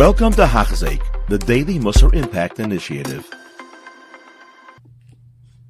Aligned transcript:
Welcome 0.00 0.32
to 0.32 0.46
Hachzik, 0.46 1.02
the 1.28 1.36
Daily 1.36 1.78
Musar 1.78 2.14
Impact 2.14 2.58
Initiative. 2.58 3.30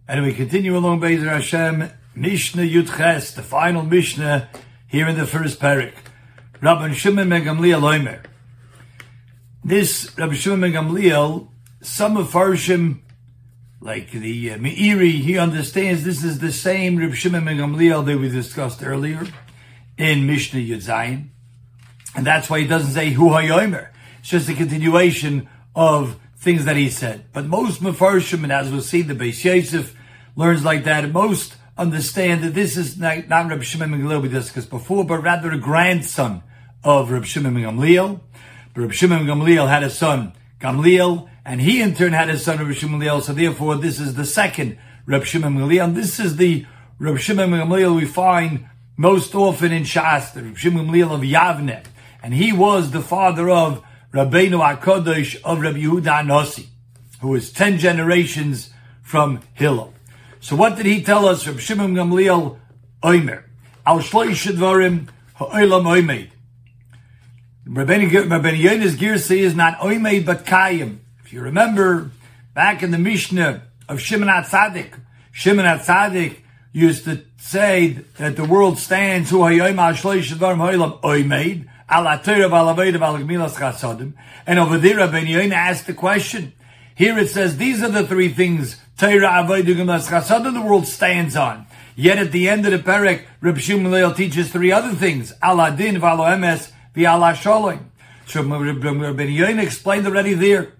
And 0.06 0.24
we 0.24 0.32
continue 0.32 0.76
along 0.76 1.00
Bezer 1.00 1.26
Hashem, 1.26 1.90
Mishnah 2.14 2.62
Yudches, 2.62 3.34
the 3.34 3.42
final 3.42 3.82
Mishnah 3.82 4.48
here 4.86 5.08
in 5.08 5.18
the 5.18 5.26
first 5.26 5.58
parak. 5.58 5.94
Rabbi 6.60 6.92
Shimon 6.92 7.28
ben 7.28 7.42
Gamliel. 7.42 8.24
This 9.64 10.16
Rabbi 10.16 10.34
Shimon 10.34 10.60
ben 10.60 10.72
Gamliel, 10.74 11.48
some 11.82 12.16
of 12.16 12.28
Farshim, 12.28 13.00
like 13.80 14.12
the 14.12 14.52
uh, 14.52 14.58
Meiri, 14.58 15.10
he 15.22 15.38
understands 15.38 16.04
this 16.04 16.22
is 16.22 16.38
the 16.38 16.52
same 16.52 16.98
Rabbi 16.98 17.16
Shimon 17.16 17.46
ben 17.46 17.56
Gamliel 17.56 18.06
that 18.06 18.16
we 18.16 18.28
discussed 18.28 18.80
earlier 18.84 19.26
in 19.98 20.24
Mishnah 20.28 20.60
Yudzayin. 20.60 21.30
And 22.14 22.24
that's 22.24 22.48
why 22.48 22.60
he 22.60 22.68
doesn't 22.68 22.92
say 22.92 23.10
Hu 23.10 23.30
HaYomer. 23.30 23.88
It's 24.20 24.28
just 24.28 24.48
a 24.48 24.54
continuation 24.54 25.48
of 25.74 26.18
things 26.36 26.64
that 26.64 26.76
he 26.76 26.88
said. 26.88 27.24
But 27.32 27.46
most 27.46 27.82
Mefarshim, 27.82 28.42
and 28.42 28.52
as 28.52 28.70
we'll 28.70 28.80
see, 28.80 29.02
the 29.02 29.14
Beis 29.14 29.44
Yosef 29.44 29.94
learns 30.36 30.64
like 30.64 30.84
that. 30.84 31.10
Most 31.10 31.56
understand 31.76 32.44
that 32.44 32.54
this 32.54 32.76
is 32.76 32.98
not, 32.98 33.28
not 33.28 33.48
Reb 33.48 33.62
Shimon 33.62 33.90
Gamliel 33.90 34.22
we 34.22 34.28
discussed 34.28 34.70
before, 34.70 35.04
but 35.04 35.22
rather 35.22 35.50
a 35.50 35.58
grandson 35.58 36.42
of 36.84 37.10
Reb 37.10 37.24
Shimon 37.24 37.54
Gamliel. 37.54 38.20
But 38.74 38.80
Reb 38.82 38.92
Shimon 38.92 39.26
Gamliel 39.26 39.68
had 39.68 39.82
a 39.82 39.90
son, 39.90 40.34
Gamliel, 40.60 41.28
and 41.44 41.60
he 41.60 41.80
in 41.80 41.94
turn 41.94 42.12
had 42.12 42.28
a 42.28 42.38
son, 42.38 42.58
Reb 42.58 42.74
Shimon 42.74 43.00
Gamliel. 43.00 43.22
So 43.22 43.32
therefore, 43.32 43.76
this 43.76 43.98
is 43.98 44.14
the 44.14 44.26
second 44.26 44.78
Reb 45.06 45.24
Shimon 45.24 45.56
Gamliel. 45.56 45.84
And 45.84 45.96
this 45.96 46.20
is 46.20 46.36
the 46.36 46.66
Reb 46.98 47.18
Shimon 47.18 47.50
Gamliel 47.50 47.96
we 47.96 48.04
find 48.04 48.66
most 48.96 49.34
often 49.34 49.72
in 49.72 49.84
Shas, 49.84 50.34
the 50.34 50.42
Reb 50.42 50.58
Shimon 50.58 50.88
Gamliel 50.88 51.14
of 51.14 51.22
Yavne. 51.22 51.84
And 52.22 52.34
he 52.34 52.52
was 52.52 52.90
the 52.90 53.00
father 53.00 53.48
of 53.48 53.82
Rabbeinu 54.12 54.58
HaKadosh 54.58 55.40
of 55.44 55.60
Rabbi 55.60 55.78
Yehuda 55.78 56.26
Nasi, 56.26 56.68
who 57.20 57.28
was 57.28 57.52
10 57.52 57.78
generations 57.78 58.70
from 59.02 59.40
Hillel. 59.54 59.94
So 60.40 60.56
what 60.56 60.76
did 60.76 60.86
he 60.86 61.02
tell 61.02 61.26
us? 61.26 61.46
Rabbi 61.46 61.60
Shimon 61.60 61.94
Gamliel 61.94 62.58
Oimer. 63.04 63.44
Al 63.86 64.00
shloish 64.00 64.50
dvarim 64.52 65.08
ha'olam 65.34 65.84
oimed. 65.84 66.30
Rabbeinu 67.68 68.10
Yona's 68.10 68.96
Girsi 68.96 69.38
is 69.38 69.54
not 69.54 69.78
oimed 69.78 70.26
but 70.26 70.44
kayim. 70.44 70.98
If 71.24 71.32
you 71.32 71.40
remember, 71.42 72.10
back 72.52 72.82
in 72.82 72.90
the 72.90 72.98
Mishnah 72.98 73.62
of 73.88 74.00
Shimon 74.00 74.28
HaTzadik, 74.28 74.92
Shimon 75.30 75.66
HaTzadik 75.66 76.38
used 76.72 77.04
to 77.04 77.22
say 77.36 77.98
that 78.18 78.34
the 78.34 78.44
world 78.44 78.78
stands 78.78 79.30
ha'olam 79.30 81.00
oimed. 81.02 81.69
And 81.90 82.06
over 84.58 84.78
there, 84.78 84.96
Rabbeinu 84.96 85.28
Yonah 85.28 85.54
asked 85.54 85.86
the 85.86 85.94
question. 85.94 86.52
Here 86.94 87.18
it 87.18 87.30
says, 87.30 87.56
these 87.56 87.82
are 87.82 87.88
the 87.88 88.06
three 88.06 88.28
things 88.28 88.76
Torah, 88.96 89.28
Avodah, 89.28 89.64
Gemas, 89.64 90.08
Chasad, 90.08 90.52
the 90.52 90.60
world 90.60 90.86
stands 90.86 91.34
on. 91.34 91.66
Yet 91.96 92.18
at 92.18 92.32
the 92.32 92.48
end 92.48 92.66
of 92.66 92.72
the 92.72 92.78
Perek, 92.78 93.24
Reb 93.40 93.56
Shmuel 93.56 94.14
teaches 94.14 94.52
three 94.52 94.70
other 94.70 94.94
things. 94.94 95.32
Aladin, 95.42 95.98
Valo 95.98 96.26
Emes, 96.28 96.70
V'ala 96.94 97.34
Sholem. 97.34 97.84
So 98.26 98.42
Rabbeinu 98.42 99.34
Yonah 99.34 99.62
explained 99.62 100.06
already 100.06 100.34
there 100.34 100.74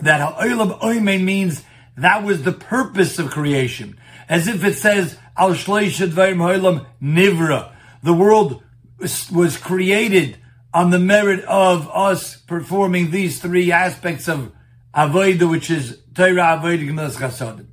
that 0.00 0.20
Ha'olam 0.20 0.80
Oimen 0.80 1.22
means 1.22 1.62
that 1.96 2.24
was 2.24 2.42
the 2.42 2.52
purpose 2.52 3.18
of 3.18 3.30
creation. 3.30 3.98
As 4.28 4.48
if 4.48 4.64
it 4.64 4.74
says, 4.74 5.16
Al 5.36 5.50
Shleisha 5.50 6.08
Dvarim 6.08 6.38
Ha'olam 6.38 6.86
Nivra. 7.00 7.72
The 8.02 8.12
world 8.12 8.62
was 8.98 9.56
created 9.56 10.38
on 10.72 10.90
the 10.90 10.98
merit 10.98 11.44
of 11.44 11.88
us 11.90 12.36
performing 12.36 13.10
these 13.10 13.40
three 13.40 13.70
aspects 13.70 14.28
of 14.28 14.52
Avodah, 14.94 15.48
which 15.50 15.70
is 15.70 16.00
Torah, 16.14 16.58
Avodah, 16.60 16.88
Gemas, 16.88 17.16
Chasadim. 17.16 17.66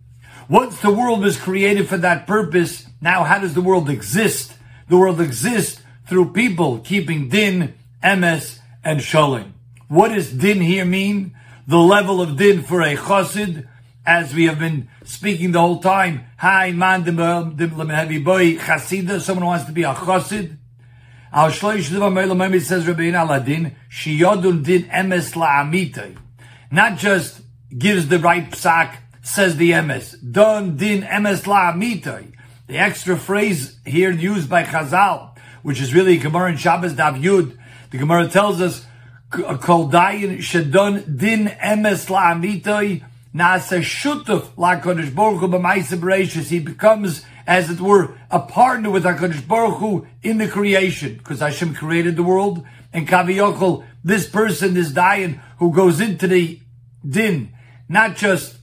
Once 0.49 0.79
the 0.81 0.91
world 0.91 1.21
was 1.21 1.37
created 1.37 1.87
for 1.87 1.97
that 1.97 2.27
purpose, 2.27 2.85
now 2.99 3.23
how 3.23 3.39
does 3.39 3.53
the 3.53 3.61
world 3.61 3.89
exist? 3.89 4.53
The 4.89 4.97
world 4.97 5.21
exists 5.21 5.81
through 6.07 6.33
people 6.33 6.79
keeping 6.79 7.29
din, 7.29 7.75
emes, 8.03 8.59
and 8.83 8.99
sholim. 8.99 9.53
What 9.87 10.09
does 10.09 10.31
din 10.31 10.61
here 10.61 10.85
mean? 10.85 11.35
The 11.67 11.77
level 11.77 12.21
of 12.21 12.37
din 12.37 12.63
for 12.63 12.81
a 12.81 12.95
chassid, 12.95 13.67
as 14.05 14.33
we 14.33 14.45
have 14.45 14.59
been 14.59 14.89
speaking 15.05 15.51
the 15.51 15.61
whole 15.61 15.79
time. 15.79 16.25
Hi, 16.37 16.71
man, 16.71 17.03
boy, 17.03 17.13
chasida, 18.57 19.21
someone 19.21 19.45
wants 19.45 19.65
to 19.65 19.71
be 19.71 19.83
a 19.83 19.93
chassid. 19.93 20.57
Al 21.33 21.49
shloish 21.49 21.89
diva 21.89 22.59
says 22.59 22.85
Rabbein 22.85 23.13
Aladin, 23.13 23.73
shiyodun 23.89 24.65
din 24.65 24.83
emes 24.83 25.33
la'amitay. 25.33 26.17
Not 26.69 26.97
just 26.97 27.39
gives 27.77 28.09
the 28.09 28.19
right 28.19 28.51
psak, 28.51 28.97
says 29.21 29.55
the 29.55 29.71
emes. 29.71 30.13
Don 30.29 30.75
din 30.75 31.03
emes 31.03 31.43
la'amitay. 31.43 32.33
The 32.67 32.77
extra 32.77 33.17
phrase 33.17 33.77
here 33.85 34.11
used 34.11 34.49
by 34.49 34.63
Chazal, 34.63 35.37
which 35.63 35.79
is 35.79 35.93
really 35.93 36.17
Gemara 36.17 36.49
and 36.49 36.59
Shabbos 36.59 36.95
Daf 36.95 37.21
Yud, 37.21 37.57
the 37.91 37.97
Gemara 37.97 38.27
tells 38.27 38.59
us, 38.59 38.85
Kol 39.29 39.89
dayin 39.89 40.39
shedon 40.39 41.17
din 41.17 41.47
emes 41.47 42.07
la'amitay, 42.09 43.05
nasa 43.33 43.79
shutuf 43.79 44.49
la'kodesh 44.57 45.15
baruch 45.15 45.39
hu 45.39 45.47
b'maisa 45.47 46.47
He 46.47 46.59
becomes 46.59 47.23
as 47.47 47.69
it 47.69 47.79
were, 47.81 48.17
a 48.29 48.39
partner 48.39 48.89
with 48.89 49.03
HaKadosh 49.03 49.47
Baruch 49.47 49.77
Hu 49.79 50.07
in 50.21 50.37
the 50.37 50.47
creation, 50.47 51.17
because 51.17 51.39
Hashem 51.39 51.75
created 51.75 52.15
the 52.15 52.23
world, 52.23 52.65
and 52.93 53.07
Kaviyokol, 53.07 53.85
this 54.03 54.29
person, 54.29 54.73
this 54.73 54.91
Dayan, 54.91 55.39
who 55.57 55.73
goes 55.73 55.99
into 55.99 56.27
the 56.27 56.59
din, 57.07 57.53
not 57.87 58.15
just 58.15 58.57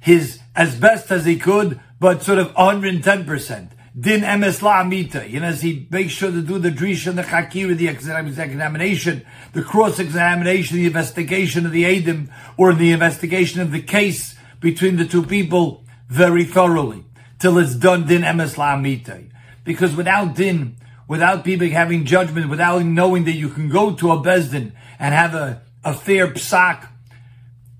his 0.00 0.40
as 0.54 0.74
best 0.74 1.10
as 1.10 1.24
he 1.24 1.38
could, 1.38 1.80
but 2.00 2.22
sort 2.22 2.38
of 2.38 2.52
110%. 2.54 3.70
Din 3.98 4.20
emes 4.22 4.60
la'amita. 4.60 5.28
You 5.28 5.40
know, 5.40 5.48
as 5.48 5.62
he 5.62 5.86
makes 5.90 6.12
sure 6.12 6.30
to 6.30 6.42
do 6.42 6.58
the 6.58 6.70
drisha, 6.70 7.14
the 7.14 7.22
chakira, 7.22 7.76
the 7.76 7.88
examination, 7.88 9.24
the 9.52 9.62
cross-examination, 9.62 10.76
the 10.76 10.86
investigation 10.86 11.66
of 11.66 11.72
the 11.72 11.84
Adim, 11.84 12.30
or 12.56 12.72
the 12.72 12.92
investigation 12.92 13.60
of 13.60 13.72
the 13.72 13.82
case 13.82 14.36
between 14.60 14.96
the 14.96 15.06
two 15.06 15.24
people 15.24 15.84
very 16.08 16.44
thoroughly 16.44 17.04
till 17.40 17.58
it's 17.58 17.74
done 17.74 18.06
din 18.06 18.22
emes 18.22 18.54
la'amite. 18.54 19.30
Because 19.64 19.96
without 19.96 20.36
din, 20.36 20.76
without 21.08 21.42
people 21.42 21.68
having 21.68 22.04
judgment, 22.04 22.48
without 22.48 22.84
knowing 22.84 23.24
that 23.24 23.32
you 23.32 23.48
can 23.48 23.68
go 23.68 23.94
to 23.94 24.12
a 24.12 24.18
bezdin 24.18 24.72
and 24.98 25.14
have 25.14 25.34
a, 25.34 25.62
a 25.84 25.92
fair 25.92 26.28
psak, 26.28 26.86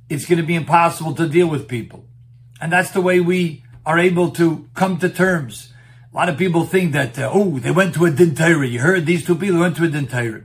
it's 0.09 0.27
going 0.27 0.41
to 0.41 0.47
be 0.47 0.57
impossible 0.57 1.15
to 1.15 1.29
deal 1.29 1.47
with 1.47 1.69
people. 1.69 2.05
And 2.61 2.73
that's 2.73 2.91
the 2.91 3.01
way 3.01 3.21
we 3.21 3.63
are 3.87 3.99
able 3.99 4.31
to 4.33 4.69
come 4.75 4.99
to 4.99 5.09
terms. 5.09 5.73
A 6.13 6.17
lot 6.17 6.29
of 6.29 6.37
people 6.37 6.65
think 6.65 6.93
that, 6.93 7.19
uh, 7.19 7.31
oh, 7.33 7.59
they 7.59 7.71
went 7.71 7.95
to 7.95 8.05
a 8.05 8.11
din 8.11 8.35
Torah. 8.35 8.67
You 8.67 8.81
heard 8.81 9.07
these 9.07 9.25
two 9.25 9.37
people 9.37 9.61
went 9.61 9.77
to 9.77 9.85
a 9.85 9.89
din 9.89 10.09
Torah. 10.09 10.43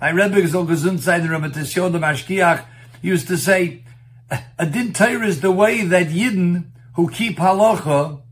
My 0.00 0.10
Rebbe 0.10 0.36
Gesundheit 0.36 1.22
and 1.22 1.30
Rebbe 1.30 1.50
Tesyon 1.50 1.90
the 1.90 1.98
Mashkiach 1.98 2.64
used 3.02 3.26
to 3.26 3.36
say, 3.36 3.82
a 4.58 4.66
din 4.66 4.92
Torah 4.92 5.26
is 5.26 5.40
the 5.40 5.50
way 5.50 5.84
that 5.84 6.08
Yidden 6.08 6.66
who 6.94 7.10
keep 7.10 7.38
halacha 7.38 8.22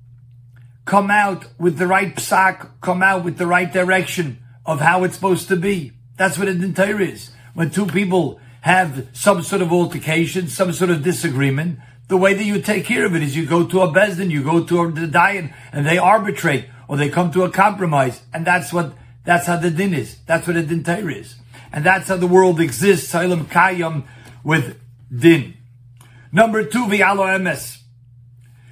come 0.87 1.11
out 1.11 1.45
with 1.59 1.77
the 1.77 1.87
right 1.87 2.15
psak, 2.15 2.71
come 2.81 3.03
out 3.03 3.25
with 3.25 3.37
the 3.37 3.47
right 3.47 3.71
direction 3.71 4.39
of 4.65 4.81
how 4.81 5.05
it's 5.05 5.17
supposed 5.17 5.49
to 5.49 5.57
be. 5.57 5.93
That's 6.17 6.39
what 6.39 6.49
a 6.49 6.55
din 6.55 6.73
Torah 6.73 7.05
is. 7.05 7.31
When 7.53 7.71
two 7.71 7.87
people 7.87 8.41
have 8.63 9.09
some 9.13 9.43
sort 9.43 9.63
of 9.63 9.73
altercation, 9.73 10.49
some 10.49 10.73
sort 10.73 10.91
of 10.91 11.03
disagreement, 11.03 11.81
the 12.09 12.17
way 12.17 12.35
that 12.35 12.45
you 12.45 12.63
take 12.63 12.85
care 12.85 13.05
of 13.05 13.17
it 13.17 13.23
is 13.23 13.37
you 13.37 13.47
go 13.47 13.67
to 13.67 13.81
a 13.83 13.89
bezdin, 13.89 14.31
you 14.31 14.43
go 14.43 14.65
to 14.65 14.91
the 14.93 15.09
dayan, 15.09 15.53
and 15.73 15.85
they 15.85 15.99
arbitrate, 15.99 16.67
or 16.89 16.97
they 16.97 17.09
come 17.09 17.33
to 17.33 17.43
a 17.43 17.51
compromise, 17.51 18.23
and 18.33 18.47
that's 18.47 18.73
what, 18.73 18.95
that's 19.25 19.47
how 19.47 19.57
the 19.57 19.71
din 19.71 19.93
is. 19.93 20.19
That's 20.27 20.47
what 20.47 20.57
a 20.57 20.63
din 20.63 20.85
is. 21.11 21.35
And 21.73 21.85
that's 21.85 22.09
how 22.09 22.17
the 22.17 22.29
world 22.29 22.61
exists, 22.61 23.13
Sa'ilam 23.13 23.47
Kayam, 23.47 24.07
with 24.45 24.81
din. 25.15 25.55
Number 26.31 26.65
two, 26.65 26.87
Vialo 26.87 27.27
emes. 27.27 27.76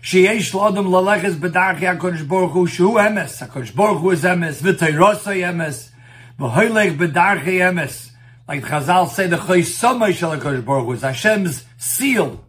Sheyesh 0.04 0.52
Lodom 0.52 0.88
Laleches 0.88 1.36
Badachi 1.36 1.98
HaKadosh 1.98 2.28
Baruch 2.28 2.50
Hu 2.50 2.66
Shu 2.66 2.90
Emes. 2.90 3.40
HaKadosh 3.40 3.74
Baruch 3.74 4.02
Hu 4.02 4.10
is 4.10 4.22
Emes. 4.22 4.60
V'tayrosay 4.60 5.38
Emes. 5.40 5.92
V'hoylech 6.38 6.98
Badachi 6.98 7.56
Emes. 7.60 8.10
Like 8.46 8.64
Chazal 8.64 9.08
say, 9.08 9.28
the 9.28 9.38
Chaysomay 9.38 10.12
Shel 10.12 10.36
HaKadosh 10.36 10.62
Baruch 10.62 10.84
Hu 10.84 10.92
is 10.92 11.00
Hashem's 11.00 11.64
seal. 11.78 12.44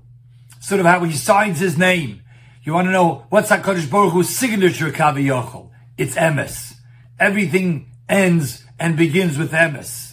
Sort 0.59 0.81
of 0.81 0.85
how 0.85 1.05
he 1.05 1.13
signs 1.13 1.61
his 1.61 1.77
name. 1.77 2.23
You 2.63 2.73
want 2.73 2.89
to 2.89 2.91
know 2.91 3.25
what's 3.29 3.49
HaKadosh 3.49 3.89
Baruch 3.89 4.11
Hu's 4.11 4.27
signature 4.27 4.91
Kavi 4.91 5.27
Kaviyachol? 5.27 5.69
It's 5.97 6.15
Emes. 6.15 6.73
Everything 7.21 7.89
ends 8.09 8.65
and 8.77 8.97
begins 8.97 9.37
with 9.37 9.53
Emes. 9.53 10.11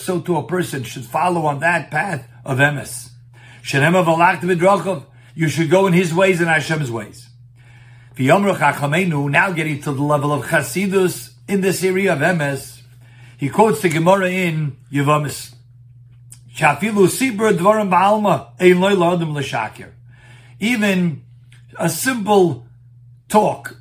So 0.00 0.20
too 0.20 0.36
a 0.36 0.46
person 0.46 0.82
should 0.82 1.06
follow 1.06 1.46
on 1.46 1.60
that 1.60 1.90
path 1.90 2.28
of 2.44 2.58
Emes. 2.58 3.13
You 5.34 5.48
should 5.48 5.70
go 5.70 5.86
in 5.86 5.94
his 5.94 6.12
ways 6.12 6.40
and 6.40 6.50
Hashem's 6.50 6.90
ways. 6.90 7.28
Now 8.16 9.52
getting 9.52 9.80
to 9.80 9.92
the 9.92 10.02
level 10.02 10.32
of 10.32 10.44
Chasidus 10.44 11.32
in 11.48 11.62
this 11.62 11.82
area 11.82 12.12
of 12.12 12.18
Emes, 12.18 12.82
He 13.38 13.48
quotes 13.48 13.80
the 13.80 13.88
Gemara 13.88 14.28
in 14.28 14.76
Yevamis. 14.92 15.54
Even 20.60 21.22
a 21.76 21.88
simple 21.88 22.66
talk, 23.28 23.76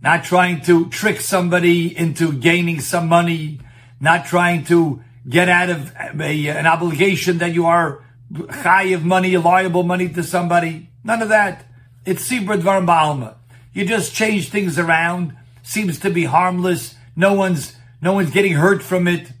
not 0.00 0.24
trying 0.24 0.60
to 0.62 0.88
trick 0.90 1.20
somebody 1.20 1.96
into 1.98 2.32
gaining 2.32 2.80
some 2.80 3.08
money, 3.08 3.58
not 4.00 4.26
trying 4.26 4.64
to 4.64 5.02
get 5.28 5.48
out 5.48 5.70
of 5.70 5.92
a, 6.20 6.48
an 6.48 6.66
obligation 6.66 7.38
that 7.38 7.52
you 7.52 7.66
are 7.66 8.04
of 8.30 9.04
money, 9.04 9.36
liable 9.36 9.82
money 9.82 10.08
to 10.08 10.22
somebody. 10.22 10.90
None 11.04 11.22
of 11.22 11.28
that. 11.30 11.64
It's 12.04 12.28
sibur 12.28 12.60
dvarim 12.60 12.86
ba'alma. 12.86 13.34
You 13.72 13.84
just 13.84 14.14
change 14.14 14.50
things 14.50 14.78
around. 14.78 15.36
Seems 15.62 15.98
to 16.00 16.10
be 16.10 16.24
harmless. 16.24 16.94
No 17.16 17.34
one's 17.34 17.76
no 18.00 18.12
one's 18.12 18.30
getting 18.30 18.52
hurt 18.52 18.82
from 18.82 19.08
it. 19.08 19.32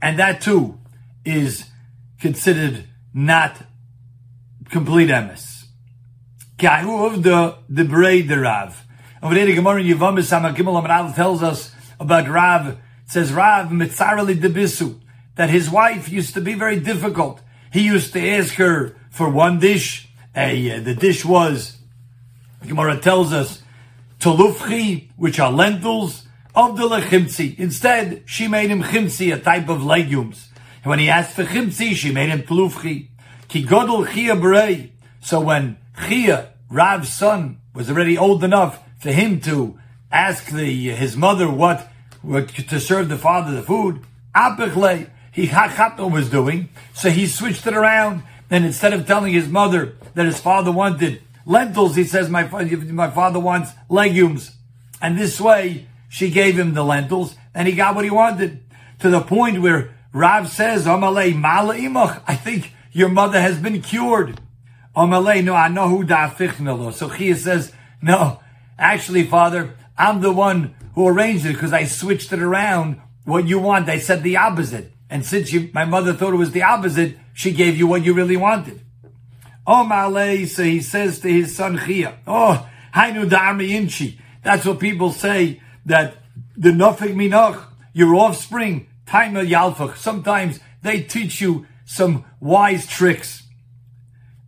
And 0.00 0.18
that 0.18 0.40
too 0.40 0.78
is 1.24 1.64
considered 2.20 2.84
not 3.14 3.56
complete 4.70 5.10
emes. 5.10 5.64
of 6.58 7.22
the 7.22 7.58
the 7.68 7.84
braid 7.84 8.28
the 8.28 8.40
Rav. 8.40 8.84
Over 9.22 9.34
there, 9.34 9.46
the 9.46 9.54
Gemara 9.54 9.80
in 9.80 9.86
Yevamis 9.86 10.56
Gimel 10.56 10.82
Amarav 10.82 11.14
tells 11.14 11.42
us 11.42 11.72
about 12.00 12.28
Rav. 12.28 12.68
It 12.68 12.78
says 13.06 13.32
Rav 13.32 13.68
mitzarali 13.68 14.34
debisu 14.34 14.98
that 15.36 15.50
his 15.50 15.70
wife 15.70 16.08
used 16.08 16.34
to 16.34 16.40
be 16.40 16.54
very 16.54 16.78
difficult. 16.80 17.40
He 17.72 17.82
used 17.82 18.12
to 18.12 18.28
ask 18.28 18.54
her 18.54 18.96
for 19.10 19.28
one 19.28 19.58
dish. 19.58 20.08
Uh, 20.34 20.48
the 20.48 20.96
dish 20.98 21.24
was, 21.24 21.78
Gemara 22.66 22.98
tells 22.98 23.32
us, 23.32 23.62
tolufchi, 24.18 25.10
which 25.16 25.38
are 25.40 25.52
lentils, 25.52 26.26
of 26.54 26.76
the 26.76 26.88
lechimtzi. 26.88 27.58
Instead, 27.58 28.22
she 28.26 28.46
made 28.46 28.70
him 28.70 28.82
chimtzi, 28.82 29.34
a 29.34 29.40
type 29.40 29.68
of 29.68 29.82
legumes. 29.82 30.48
And 30.82 30.90
when 30.90 30.98
he 30.98 31.08
asked 31.08 31.34
for 31.34 31.44
chimtzi, 31.44 31.94
she 31.94 32.12
made 32.12 32.28
him 32.28 32.42
tlufchi. 32.42 33.08
Ki 33.48 33.64
godel 33.64 34.06
chia 34.12 34.34
berei. 34.34 34.90
So 35.20 35.40
when 35.40 35.78
Chia, 36.08 36.52
Rav's 36.70 37.12
son, 37.12 37.60
was 37.74 37.90
already 37.90 38.16
old 38.16 38.42
enough 38.44 38.82
for 38.98 39.12
him 39.12 39.40
to 39.40 39.78
ask 40.10 40.50
the 40.50 40.90
his 40.90 41.16
mother 41.16 41.50
what, 41.50 41.88
what 42.22 42.48
to 42.48 42.80
serve 42.80 43.08
the 43.08 43.16
father 43.16 43.52
the 43.52 43.62
food, 43.62 44.02
apichle, 44.34 45.08
he 45.32 45.48
Chachatno 45.48 46.12
was 46.12 46.30
doing, 46.30 46.68
so 46.94 47.10
he 47.10 47.26
switched 47.26 47.66
it 47.66 47.74
around. 47.74 48.22
And 48.50 48.66
instead 48.66 48.92
of 48.92 49.06
telling 49.06 49.32
his 49.32 49.48
mother 49.48 49.96
that 50.14 50.26
his 50.26 50.38
father 50.38 50.70
wanted 50.70 51.22
lentils, 51.46 51.96
he 51.96 52.04
says, 52.04 52.28
my, 52.28 52.44
my 52.44 53.10
father 53.10 53.40
wants 53.40 53.72
legumes. 53.88 54.52
And 55.00 55.18
this 55.18 55.40
way, 55.40 55.86
she 56.10 56.30
gave 56.30 56.58
him 56.58 56.74
the 56.74 56.84
lentils, 56.84 57.34
and 57.54 57.66
he 57.66 57.74
got 57.74 57.94
what 57.94 58.04
he 58.04 58.10
wanted. 58.10 58.62
To 58.98 59.08
the 59.08 59.22
point 59.22 59.62
where 59.62 59.94
Rav 60.12 60.50
says, 60.50 60.84
Amalei 60.84 61.34
mala 61.34 61.74
imach, 61.76 62.22
I 62.28 62.36
think 62.36 62.72
your 62.92 63.08
mother 63.08 63.40
has 63.40 63.58
been 63.58 63.80
cured. 63.80 64.38
Amalei, 64.94 65.42
no, 65.42 65.54
I 65.54 65.68
know 65.68 65.88
who 65.88 66.04
da'afichnalo. 66.04 66.92
So 66.92 67.08
Chia 67.08 67.34
says, 67.34 67.72
no, 68.02 68.40
actually, 68.78 69.24
father, 69.24 69.74
I'm 69.96 70.20
the 70.20 70.30
one 70.30 70.74
who 70.94 71.08
arranged 71.08 71.46
it 71.46 71.54
because 71.54 71.72
I 71.72 71.84
switched 71.84 72.32
it 72.32 72.42
around. 72.42 73.00
What 73.24 73.48
you 73.48 73.58
want, 73.58 73.88
I 73.88 73.98
said 73.98 74.22
the 74.22 74.36
opposite. 74.36 74.92
And 75.12 75.26
since 75.26 75.52
you, 75.52 75.68
my 75.74 75.84
mother 75.84 76.14
thought 76.14 76.32
it 76.32 76.38
was 76.38 76.52
the 76.52 76.62
opposite, 76.62 77.18
she 77.34 77.52
gave 77.52 77.76
you 77.76 77.86
what 77.86 78.02
you 78.02 78.14
really 78.14 78.38
wanted. 78.38 78.80
Oh, 79.66 79.84
Malay, 79.84 80.46
so 80.46 80.62
he 80.62 80.80
says 80.80 81.20
to 81.20 81.30
his 81.30 81.54
son 81.54 81.78
Chia, 81.84 82.18
oh, 82.26 82.66
Hainu 82.94 83.28
Da'armi 83.28 83.68
Inchi. 83.68 84.18
That's 84.42 84.64
what 84.64 84.80
people 84.80 85.12
say 85.12 85.60
that 85.84 86.16
the 86.56 86.70
nofik 86.70 87.14
minoch, 87.14 87.62
your 87.92 88.14
offspring, 88.14 88.88
time 89.04 89.34
yalfach, 89.34 89.98
sometimes 89.98 90.60
they 90.80 91.02
teach 91.02 91.42
you 91.42 91.66
some 91.84 92.24
wise 92.40 92.86
tricks. 92.86 93.42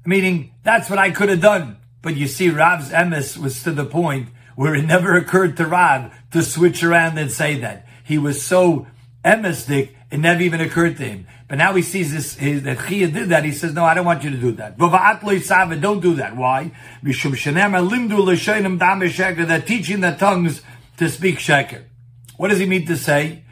Meaning, 0.07 0.55
that's 0.63 0.89
what 0.89 0.99
I 0.99 1.11
could 1.11 1.29
have 1.29 1.43
done. 1.43 1.77
But 2.01 2.17
you 2.17 2.27
see, 2.27 2.49
Rav's 2.49 2.89
emes 2.89 3.37
was 3.37 3.63
to 3.65 3.71
the 3.71 3.85
point 3.85 4.31
where 4.57 4.75
it 4.75 4.87
never 4.87 5.15
occurred 5.15 5.59
to 5.59 5.67
Rav 5.67 6.11
to 6.31 6.43
switch 6.43 6.83
around 6.83 7.19
and 7.19 7.31
say 7.31 7.61
that. 7.61 7.87
He 8.03 8.17
was 8.17 8.43
so 8.43 8.87
emesdik, 9.23 9.91
it 10.15 10.21
never 10.21 10.41
even 10.43 10.61
occurred 10.61 10.97
to 10.99 11.03
him. 11.03 11.27
But 11.49 11.59
now 11.59 11.75
he 11.75 11.83
sees 11.83 12.13
this, 12.13 12.37
his, 12.37 12.63
that 12.63 12.87
Chia 12.87 13.09
did 13.09 13.31
that. 13.31 13.45
He 13.45 13.51
says, 13.51 13.75
no, 13.75 13.85
I 13.85 13.95
don't 13.95 14.07
want 14.07 14.23
you 14.23 14.31
to 14.31 14.37
do 14.37 14.53
that. 14.53 14.79
Don't 14.79 16.01
do 16.01 16.15
that. 16.15 16.37
Why? 16.37 16.71
They're 17.03 17.13
teaching 19.61 20.01
the 20.03 20.13
tongues 20.17 20.63
to 20.99 21.09
speak 21.09 21.39
sheker. 21.39 21.87
What 22.37 22.51
does 22.51 22.61
he 22.61 22.67
mean 22.67 22.87
to 22.87 22.97
say? 22.97 23.43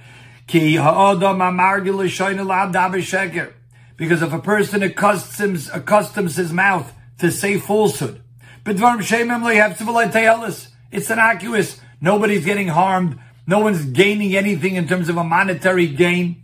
Because 3.96 4.22
if 4.22 4.32
a 4.32 4.38
person 4.38 4.82
accustoms, 4.82 5.68
accustoms 5.68 6.36
his 6.36 6.52
mouth 6.52 6.92
to 7.18 7.32
say 7.32 7.58
falsehood, 7.58 8.22
it's 10.92 11.10
innocuous. 11.10 11.80
Nobody's 12.00 12.44
getting 12.44 12.68
harmed. 12.68 13.18
No 13.48 13.58
one's 13.58 13.84
gaining 13.84 14.36
anything 14.36 14.76
in 14.76 14.86
terms 14.86 15.08
of 15.08 15.16
a 15.16 15.24
monetary 15.24 15.88
gain. 15.88 16.38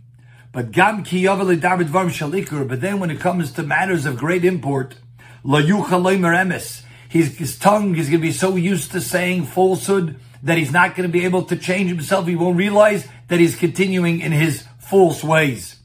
But 0.51 0.71
gam 0.71 1.03
ki 1.03 1.23
david 1.23 1.89
varm 1.89 2.09
shalikur. 2.09 2.67
But 2.67 2.81
then 2.81 2.99
when 2.99 3.11
it 3.11 3.19
comes 3.19 3.51
to 3.53 3.63
matters 3.63 4.05
of 4.05 4.17
great 4.17 4.43
import, 4.43 4.95
la 5.43 5.61
yucha 5.61 6.83
his, 7.09 7.37
his 7.37 7.57
tongue 7.57 7.95
is 7.95 8.07
going 8.07 8.21
to 8.21 8.27
be 8.27 8.31
so 8.31 8.55
used 8.55 8.91
to 8.91 9.01
saying 9.01 9.45
falsehood 9.45 10.19
that 10.43 10.57
he's 10.59 10.71
not 10.71 10.95
going 10.95 11.09
to 11.09 11.11
be 11.11 11.25
able 11.25 11.43
to 11.43 11.55
change 11.55 11.89
himself. 11.89 12.27
He 12.27 12.35
won't 12.35 12.55
realize 12.55 13.07
that 13.27 13.39
he's 13.39 13.55
continuing 13.55 14.21
in 14.21 14.31
his 14.31 14.65
false 14.77 15.23
ways. 15.23 15.77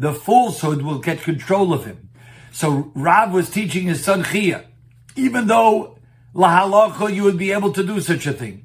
The 0.00 0.14
falsehood 0.14 0.82
will 0.82 0.98
get 0.98 1.22
control 1.22 1.74
of 1.74 1.84
him. 1.84 2.08
So 2.52 2.90
Rav 2.94 3.32
was 3.32 3.50
teaching 3.50 3.86
his 3.86 4.02
son 4.02 4.24
Chia, 4.24 4.64
even 5.16 5.46
though 5.46 5.98
lahalacha 6.34 7.14
you 7.14 7.24
would 7.24 7.38
be 7.38 7.52
able 7.52 7.72
to 7.72 7.84
do 7.84 8.00
such 8.00 8.26
a 8.26 8.32
thing. 8.32 8.64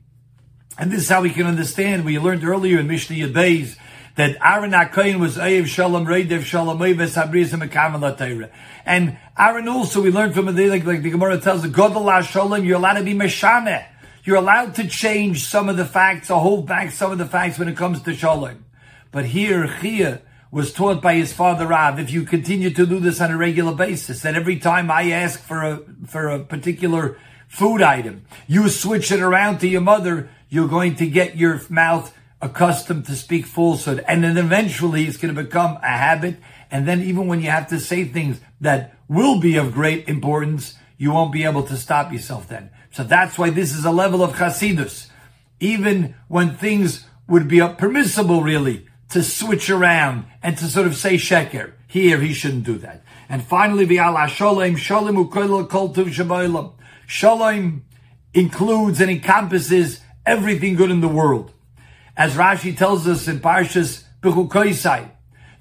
And 0.78 0.92
this 0.92 1.02
is 1.02 1.10
how 1.10 1.22
we 1.22 1.30
can 1.30 1.46
understand. 1.46 2.04
We 2.04 2.18
learned 2.18 2.44
earlier 2.44 2.80
in 2.80 2.88
Mishnah 2.88 3.16
Yadbeis 3.16 3.78
that 4.16 4.38
Aaron 4.44 4.72
HaKoyin 4.72 5.20
was 5.20 5.38
Ayev 5.38 5.68
Shalom 5.68 6.06
Reidev 6.06 6.44
Shalom 6.44 6.80
Mekamal 6.80 8.50
And 8.86 9.18
Aaron 9.38 9.68
also, 9.68 10.02
we 10.02 10.12
learned 10.12 10.34
from 10.34 10.54
the, 10.54 10.70
like, 10.70 10.84
like 10.84 11.04
the 11.04 11.12
Gemara 11.12 11.40
tells, 11.40 11.64
Godel 11.66 12.24
Shalom, 12.24 12.66
you're 12.66 12.78
allowed 12.78 12.94
to 12.96 13.04
be 13.04 13.14
Meshaneh. 13.14 13.86
You're 14.24 14.38
allowed 14.38 14.75
to 14.75 14.88
change 14.88 15.46
some 15.46 15.70
of 15.70 15.78
the 15.78 15.86
facts 15.86 16.31
or 16.31 16.40
hold 16.40 16.68
back 16.68 16.92
some 16.92 17.12
of 17.12 17.18
the 17.18 17.25
facts 17.25 17.60
when 17.60 17.68
it 17.68 17.77
comes 17.77 18.01
to 18.03 18.15
Shalom. 18.15 18.65
But 19.12 19.25
here, 19.25 19.68
Chia 19.82 20.22
was 20.50 20.72
taught 20.72 21.01
by 21.01 21.15
his 21.15 21.34
father 21.34 21.65
Rav, 21.65 22.00
if 22.00 22.12
you 22.12 22.24
continue 22.24 22.70
to 22.70 22.86
do 22.86 23.00
this 23.00 23.20
on 23.20 23.32
a 23.32 23.38
regular 23.38 23.74
basis, 23.74 24.22
that 24.22 24.36
every 24.36 24.60
time 24.60 24.92
I 24.92 25.10
ask 25.10 25.39
for 25.39 25.63
a, 25.63 25.82
for 26.06 26.30
a 26.30 26.39
particular 26.39 27.18
food 27.48 27.82
item, 27.82 28.25
you 28.48 28.70
switch 28.70 29.12
it 29.12 29.20
around 29.20 29.60
to 29.60 29.68
your 29.68 29.82
mother, 29.82 30.30
you're 30.53 30.67
going 30.67 30.93
to 30.93 31.07
get 31.07 31.36
your 31.36 31.60
mouth 31.67 32.15
accustomed 32.39 33.07
to 33.07 33.15
speak 33.15 33.48
falsehood. 33.48 34.05
And 34.07 34.24
then 34.24 34.38
eventually 34.38 35.05
it's 35.05 35.17
going 35.17 35.33
to 35.33 35.43
become 35.43 35.79
a 35.81 35.88
habit. 35.88 36.36
And 36.69 36.88
then 36.88 37.01
even 37.01 37.25
when 37.25 37.41
you 37.41 37.50
have 37.50 37.69
to 37.69 37.79
say 37.79 38.03
things 38.03 38.39
that 38.62 38.95
will 39.07 39.39
be 39.39 39.57
of 39.57 39.74
great 39.74 40.07
importance, 40.07 40.75
you 40.95 41.12
won't 41.12 41.31
be 41.31 41.43
able 41.43 41.63
to 41.63 41.75
stop 41.75 42.13
yourself 42.13 42.48
then. 42.48 42.69
So 42.91 43.03
that's 43.03 43.36
why 43.36 43.50
this 43.50 43.74
is 43.74 43.83
a 43.83 43.89
level 43.89 44.22
of 44.22 44.36
chasidus. 44.36 45.10
Even 45.60 46.13
when 46.27 46.55
things 46.55 47.07
would 47.27 47.48
be 47.48 47.60
permissible 47.79 48.43
really 48.43 48.86
to 49.10 49.24
switch 49.24 49.72
around 49.72 50.27
and 50.43 50.55
to 50.60 50.65
sort 50.65 50.86
of 50.86 50.95
say 50.95 51.15
sheker. 51.15 51.74
Here 51.88 52.19
he 52.19 52.31
shouldn't 52.31 52.65
do 52.65 52.77
that. 52.77 53.03
And 53.27 53.43
finally, 53.43 53.88
v'ala 53.88 54.27
shalom, 54.27 54.75
shalom 54.75 55.15
ukoil 55.15 55.67
kol 55.67 55.95
tuv 55.95 56.74
Shalom 57.07 57.86
includes 58.36 59.01
and 59.01 59.10
encompasses 59.10 60.02
everything 60.25 60.75
good 60.75 60.92
in 60.92 61.01
the 61.01 61.08
world. 61.08 61.51
As 62.15 62.36
Rashi 62.36 62.75
tells 62.75 63.08
us 63.08 63.27
in 63.27 63.39
Parshas 63.39 64.03
Bechukoisai, 64.22 65.10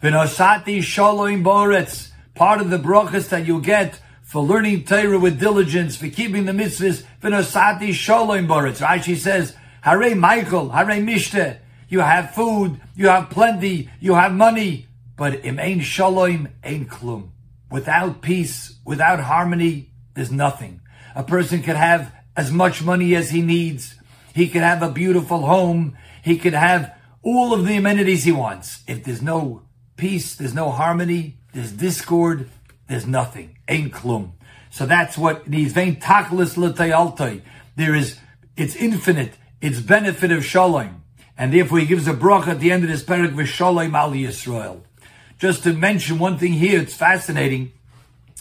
V'nosati 0.02 0.82
shalom 0.82 1.44
boretz, 1.44 2.10
part 2.34 2.60
of 2.60 2.70
the 2.70 2.78
brachas 2.78 3.28
that 3.28 3.46
you 3.46 3.60
get 3.60 4.00
for 4.22 4.42
learning 4.42 4.84
Torah 4.84 5.18
with 5.18 5.38
diligence, 5.38 5.96
for 5.96 6.08
keeping 6.08 6.44
the 6.44 6.52
mitzvahs, 6.52 7.04
v'nosati 7.22 7.92
shalom 7.92 8.48
boretz. 8.48 8.84
Rashi 8.84 9.16
says, 9.16 9.54
Hare 9.82 10.16
Michael, 10.16 10.70
Hare 10.70 11.00
Mishte, 11.00 11.58
you 11.88 12.00
have 12.00 12.34
food, 12.34 12.80
you 12.96 13.08
have 13.08 13.30
plenty, 13.30 13.90
you 14.00 14.14
have 14.14 14.32
money, 14.32 14.88
but 15.16 15.44
im 15.44 15.60
ein 15.60 15.80
shalom, 15.80 16.48
ein 16.64 16.86
klum. 16.86 17.28
Without 17.70 18.22
peace, 18.22 18.74
without 18.84 19.20
harmony, 19.20 19.90
there's 20.14 20.32
nothing. 20.32 20.80
A 21.14 21.22
person 21.22 21.62
can 21.62 21.76
have 21.76 22.12
as 22.36 22.50
much 22.50 22.82
money 22.82 23.14
as 23.14 23.30
he 23.30 23.40
needs. 23.40 23.94
He 24.34 24.48
could 24.48 24.62
have 24.62 24.82
a 24.82 24.90
beautiful 24.90 25.46
home. 25.46 25.96
He 26.22 26.38
could 26.38 26.54
have 26.54 26.94
all 27.22 27.52
of 27.52 27.66
the 27.66 27.76
amenities 27.76 28.24
he 28.24 28.32
wants. 28.32 28.82
If 28.86 29.04
there's 29.04 29.22
no 29.22 29.62
peace, 29.96 30.34
there's 30.34 30.54
no 30.54 30.70
harmony, 30.70 31.36
there's 31.52 31.72
discord, 31.72 32.48
there's 32.88 33.06
nothing. 33.06 33.58
Ain't 33.68 33.92
klum. 33.92 34.32
So 34.70 34.86
that's 34.86 35.18
what 35.18 35.44
these 35.44 35.72
vein 35.72 35.96
taklis 35.96 36.56
l'tayaltai. 36.56 37.42
There 37.76 37.94
is, 37.94 38.18
it's 38.56 38.74
infinite 38.76 39.34
its 39.62 39.80
benefit 39.80 40.32
of 40.32 40.44
Shalom. 40.44 41.02
And 41.38 41.54
therefore 41.54 41.78
he 41.78 41.86
gives 41.86 42.06
a 42.06 42.12
bracha 42.12 42.48
at 42.48 42.60
the 42.60 42.72
end 42.72 42.82
of 42.82 42.90
this 42.90 43.02
parak 43.02 43.32
v'Shalom 43.32 43.94
al 43.94 44.10
Yisrael. 44.10 44.82
Just 45.38 45.62
to 45.62 45.72
mention 45.72 46.18
one 46.18 46.36
thing 46.36 46.52
here, 46.52 46.80
it's 46.80 46.94
fascinating, 46.94 47.72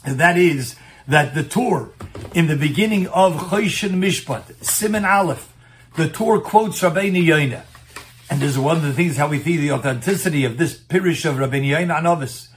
and 0.04 0.20
that 0.20 0.38
is 0.38 0.76
that 1.08 1.34
the 1.34 1.44
Torah, 1.44 1.90
in 2.36 2.46
the 2.46 2.56
beginning 2.56 3.08
of 3.08 3.34
Choshen 3.50 3.94
Mishpat, 3.94 4.64
Simon 4.64 5.04
Aleph, 5.04 5.52
the 5.96 6.10
Torah 6.10 6.42
quotes 6.42 6.82
Rabbeinu 6.82 7.24
Yoina. 7.24 7.64
And 8.30 8.40
this 8.42 8.52
is 8.52 8.60
one 8.60 8.78
of 8.78 8.84
the 8.84 8.94
things 8.94 9.18
how 9.18 9.28
we 9.28 9.40
see 9.40 9.58
the 9.58 9.72
authenticity 9.72 10.46
of 10.46 10.58
this 10.58 10.78
pirish 10.78 11.30
of 11.30 11.36
Rabbeinu 11.36 11.76
Yoina 11.76 12.00
Anovis. 12.00 12.48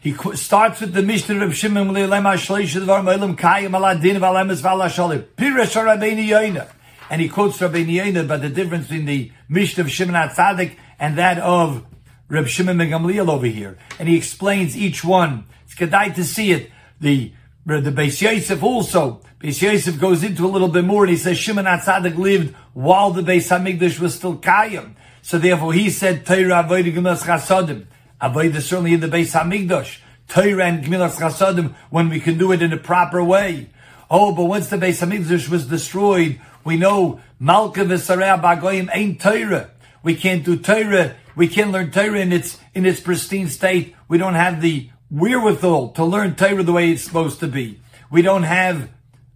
He 0.00 0.14
starts 0.34 0.80
with 0.80 0.94
the 0.94 1.02
Mishnah 1.02 1.46
of 1.46 1.54
Shimon 1.54 1.90
Leilema 1.90 2.34
Shleish 2.34 2.74
Dvar 2.80 3.04
Melim 3.04 3.36
Kayim 3.36 3.70
Aladin 3.70 4.18
Valemes 4.18 4.60
Valashalim. 4.60 5.22
Pirish 5.36 5.80
Rabbeinu 5.80 6.26
Yoina. 6.26 6.68
And 7.08 7.20
he 7.20 7.28
quotes 7.28 7.58
Rabbeinu 7.58 8.02
Yoina 8.02 8.24
about 8.24 8.40
the 8.40 8.48
difference 8.48 8.88
between 8.88 9.06
the 9.06 9.30
Mishnah 9.48 9.84
of 9.84 9.90
Shimon 9.90 10.16
Atzadik 10.16 10.76
and 10.98 11.16
that 11.18 11.38
of 11.38 11.86
Reb 12.28 12.48
Shimon 12.48 12.78
Ben 12.78 12.88
Gamliel 12.88 13.28
over 13.28 13.46
here. 13.46 13.78
And 14.00 14.08
he 14.08 14.16
explains 14.16 14.76
each 14.76 15.04
one. 15.04 15.44
It's 15.66 15.76
kedai 15.76 16.14
to 16.16 16.24
see 16.24 16.50
it. 16.50 16.70
The 17.00 17.32
the 17.64 17.92
Beis 17.92 18.20
Yosef 18.20 18.60
also. 18.60 19.20
Beis 19.38 19.62
Yosef 19.62 20.00
goes 20.00 20.24
into 20.24 20.44
a 20.44 20.48
little 20.48 20.68
bit 20.68 20.84
more 20.84 21.04
and 21.04 21.10
he 21.12 21.16
says 21.16 21.38
Shimon 21.38 21.66
Atzadik 21.66 22.16
lived 22.16 22.56
while 22.74 23.10
the 23.10 23.22
Beis 23.22 23.48
Hamikdash 23.48 23.98
was 23.98 24.14
still 24.14 24.36
Kayim. 24.36 24.94
So 25.22 25.38
therefore 25.38 25.72
he 25.72 25.90
said 25.90 26.26
Torah 26.26 26.64
Avodah 26.64 26.92
Gemas 26.92 27.22
Chasadim. 27.22 27.86
Avodah 28.20 28.60
certainly 28.60 28.94
in 28.94 29.00
the 29.00 29.08
Beis 29.08 29.38
Hamikdash. 29.38 29.98
Torah 30.28 30.64
and 30.64 30.84
Gemilas 30.84 31.16
Chasadim 31.16 31.74
when 31.90 32.08
we 32.08 32.20
can 32.20 32.38
do 32.38 32.52
it 32.52 32.62
in 32.62 32.72
a 32.72 32.78
proper 32.78 33.22
way. 33.22 33.68
Oh, 34.10 34.34
but 34.34 34.44
once 34.44 34.68
the 34.68 34.76
Beis 34.76 35.06
Hamikdash 35.06 35.48
was 35.48 35.66
destroyed, 35.66 36.40
we 36.64 36.76
know 36.76 37.20
Malka 37.38 37.80
v'Sarei 37.80 38.40
Bagoyim 38.40 38.88
ain't 38.92 39.20
Torah. 39.20 39.70
We 40.02 40.14
can't 40.14 40.44
do 40.44 40.56
Torah. 40.56 41.16
We 41.34 41.48
can't 41.48 41.72
learn 41.72 41.90
Torah 41.90 42.20
in 42.20 42.32
its 42.32 42.58
in 42.74 42.86
its 42.86 43.00
pristine 43.00 43.48
state. 43.48 43.94
We 44.08 44.18
don't 44.18 44.34
have 44.34 44.60
the 44.60 44.90
wherewithal 45.10 45.90
to 45.90 46.04
learn 46.04 46.34
Torah 46.34 46.62
the 46.62 46.72
way 46.72 46.90
it's 46.92 47.04
supposed 47.04 47.40
to 47.40 47.46
be. 47.46 47.80
We 48.10 48.22
don't 48.22 48.42
have 48.42 48.90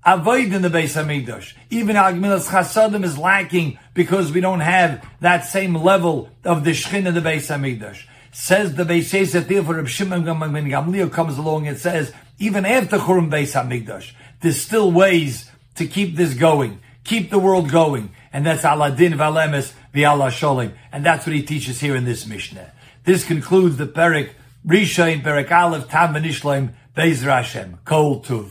avoid 0.06 0.52
in 0.52 0.62
the 0.62 0.70
Beis 0.70 0.94
Hamikdash. 0.94 1.54
Even 1.68 1.96
Agmilas 1.96 2.48
Chasadim 2.48 3.04
is 3.04 3.18
lacking 3.18 3.78
because 3.92 4.30
we 4.30 4.40
don't 4.40 4.60
have 4.60 5.04
that 5.20 5.44
same 5.44 5.74
level 5.74 6.30
of 6.44 6.64
the 6.64 6.70
Shechin 6.70 7.06
in 7.06 7.14
the 7.14 7.20
Beis 7.20 7.48
Hamikdash. 7.48 8.04
Says 8.30 8.74
the 8.76 8.84
Beis 8.84 9.12
Yosef, 9.12 9.48
therefore 9.48 9.76
Reb 9.76 9.88
Shimon 9.88 10.22
Gamliel 10.22 11.12
comes 11.12 11.36
along 11.38 11.66
and 11.66 11.76
says, 11.76 12.12
even 12.38 12.64
after 12.64 12.98
Churim 12.98 13.30
Beis 13.30 13.60
Hamikdash, 13.60 14.12
there's 14.40 14.60
still 14.60 14.92
ways 14.92 15.50
to 15.74 15.86
keep 15.86 16.14
this 16.14 16.34
going, 16.34 16.78
keep 17.02 17.30
the 17.30 17.38
world 17.38 17.70
going, 17.70 18.10
and 18.32 18.46
that's 18.46 18.62
Aladin 18.62 19.14
Valemes 19.14 19.72
V'Allah 19.92 20.30
Sholim, 20.30 20.72
and 20.92 21.04
that's 21.04 21.26
what 21.26 21.34
he 21.34 21.42
teaches 21.42 21.80
here 21.80 21.96
in 21.96 22.04
this 22.04 22.26
Mishnah. 22.26 22.72
This 23.04 23.24
concludes 23.24 23.76
the 23.76 23.86
Perik 23.86 24.30
Rishain 24.66 25.22
Perik 25.22 25.50
Aleph 25.50 25.88
Tam 25.88 26.14
Benishleim 26.14 26.74
Bezer 26.94 27.34
Hashem 27.34 27.78
Kol 27.84 28.22
Tuv. 28.22 28.50